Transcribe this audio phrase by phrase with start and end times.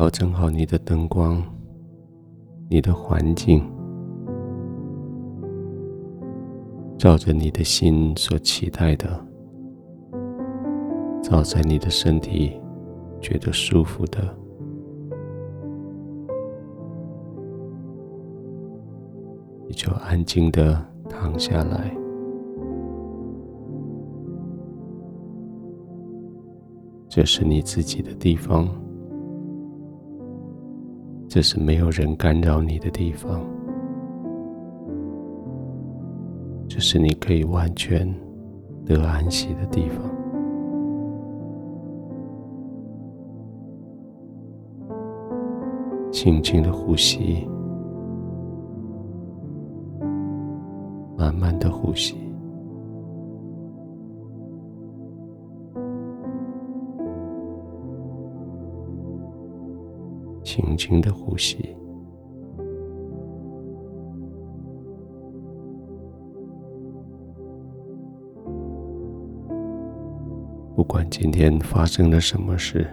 [0.00, 1.44] 调整好你的灯光、
[2.70, 3.62] 你的环境，
[6.96, 9.06] 照着你的心所期待的，
[11.22, 12.58] 照在你的身体
[13.20, 14.34] 觉得舒服的，
[19.68, 21.94] 你就安静的躺下来。
[27.06, 28.66] 这是你自己的地方，
[31.32, 33.40] 这是没有人干扰你的地方，
[36.68, 38.12] 这是你可以完全
[38.84, 40.02] 得安息的地方。
[46.10, 47.48] 轻轻的呼吸，
[51.16, 52.16] 慢慢的呼吸。
[60.52, 61.76] 轻轻的呼吸，
[70.74, 72.84] 不管今天发生了什么事，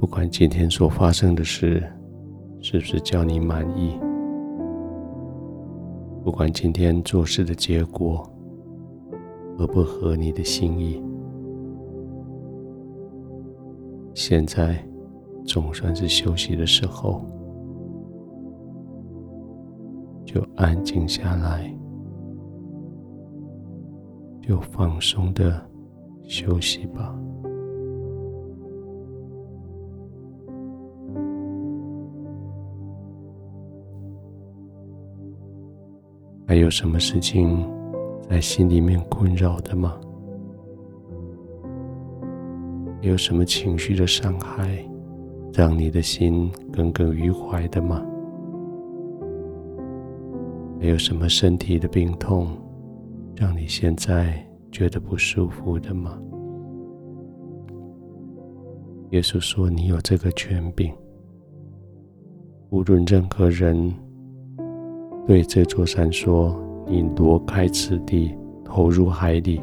[0.00, 1.86] 不管今天所发生的事
[2.62, 4.00] 是不是叫你满意，
[6.24, 8.26] 不管今天做事的结果
[9.58, 11.04] 合不合你的心意，
[14.14, 14.82] 现在。
[15.46, 17.22] 总算是休息的时候，
[20.24, 21.72] 就安静下来，
[24.42, 25.64] 就放松的
[26.24, 27.14] 休息吧。
[36.46, 37.68] 还有什么事情
[38.28, 40.00] 在心里面困扰的吗？
[43.02, 44.82] 有什么情绪的伤害？
[45.56, 48.04] 让你的心耿耿于怀的吗？
[50.80, 52.48] 还有什么身体的病痛，
[53.36, 56.18] 让你现在觉得不舒服的吗？
[59.10, 60.92] 耶稣说：“你有这个权柄，
[62.70, 63.94] 无论任何人
[65.24, 69.62] 对这座山说：‘你挪开此地，投入海里’，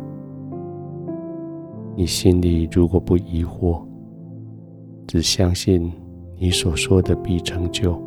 [1.98, 3.84] 你心里如果不疑惑。”
[5.08, 5.92] 只相信
[6.38, 8.02] 你所说的必成就，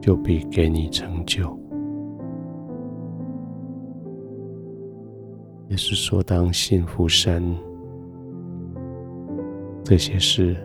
[0.00, 1.58] 就必给你成就。
[5.68, 7.56] 也是说，当幸福神，
[9.82, 10.56] 这些事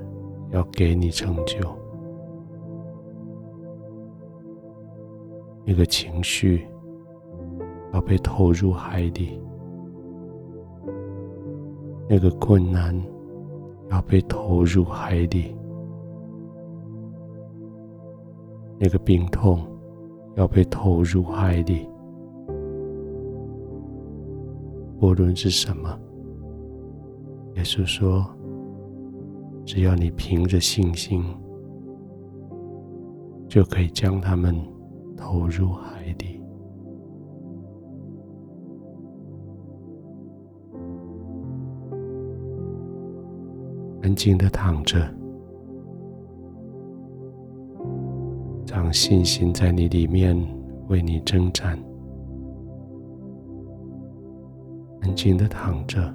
[0.51, 1.57] 要给你成就。
[5.65, 6.67] 那个情绪
[7.93, 9.41] 要被投入海底，
[12.07, 12.95] 那个困难。
[13.91, 15.53] 要被投入海里，
[18.79, 19.59] 那个病痛
[20.35, 21.87] 要被投入海里，
[25.01, 25.99] 无论是什么，
[27.55, 28.25] 耶稣说，
[29.65, 31.21] 只要你凭着信心，
[33.49, 34.55] 就可以将他们
[35.17, 36.40] 投入海里。
[44.03, 44.97] 安静的躺着，
[48.65, 50.35] 让信心在你里面
[50.87, 51.77] 为你征战。
[55.01, 56.13] 安静的躺着，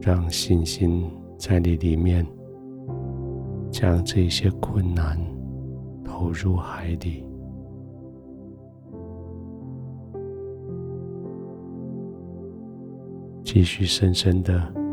[0.00, 1.08] 让信心
[1.38, 2.26] 在你里面
[3.70, 5.16] 将这些困难
[6.04, 7.24] 投入海底。
[13.44, 14.85] 继续深深的。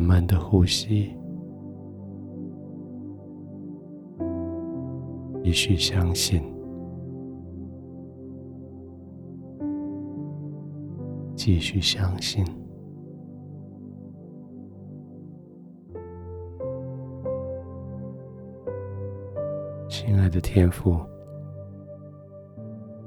[0.00, 1.14] 慢慢的呼吸，
[5.44, 6.42] 继续相信，
[11.36, 12.42] 继续相信，
[19.86, 20.98] 亲爱的天父，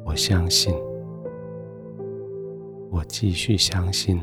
[0.06, 0.72] 我相信，
[2.92, 4.22] 我继续相信。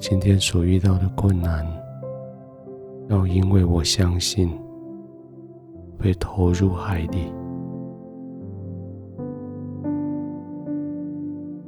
[0.00, 1.62] 今天所遇到的困难，
[3.10, 4.50] 要因为我相信，
[5.98, 7.30] 被投入海里。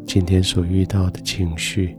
[0.06, 1.94] 今天所遇到的情绪，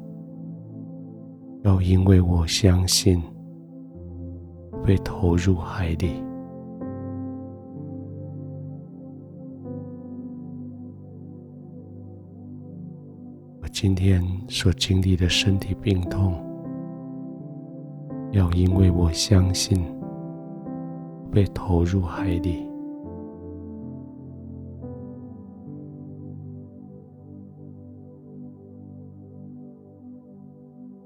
[1.62, 3.21] 要因为我相信，
[4.83, 6.15] 被投入海里。
[13.83, 16.41] 今天所经历的身体病痛，
[18.31, 19.77] 要因为我相信，
[21.30, 22.65] 被投入海里。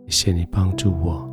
[0.05, 1.27] 谢谢你帮助我，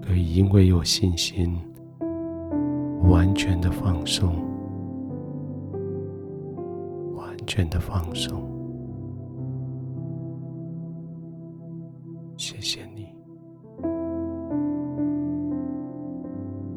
[0.00, 1.54] 可以因为有信心，
[3.02, 4.34] 完全的放松，
[7.56, 8.38] 全的放松。
[12.36, 13.08] 谢谢你，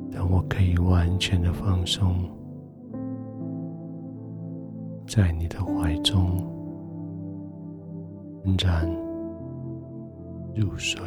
[0.09, 2.15] 让我可以完全的放松，
[5.05, 6.37] 在你的怀中，
[8.45, 8.89] 安然。
[10.55, 11.01] 入睡。